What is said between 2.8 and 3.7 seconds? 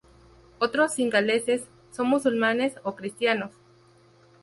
o cristianos.